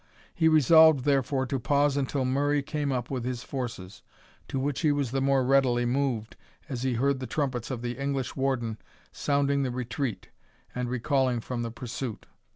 He 0.33 0.47
resolved, 0.47 1.05
therefore, 1.05 1.45
to 1.45 1.59
pause 1.59 1.95
until 1.95 2.25
Murray 2.25 2.63
came 2.63 2.91
up 2.91 3.11
with 3.11 3.23
his 3.23 3.43
forces, 3.43 4.01
to 4.47 4.57
which 4.59 4.81
he 4.81 4.91
was 4.91 5.11
the 5.11 5.21
more 5.21 5.43
readily 5.43 5.85
moved, 5.85 6.35
as 6.67 6.81
he 6.81 6.93
heard 6.95 7.19
the 7.19 7.27
trumpets 7.27 7.69
of 7.69 7.83
the 7.83 7.99
English 7.99 8.35
Warden 8.35 8.79
sounding 9.11 9.61
the 9.61 9.69
retreat, 9.69 10.29
and 10.73 10.89
recalling 10.89 11.39
from 11.39 11.61
the 11.61 11.69
pursuit. 11.69 12.25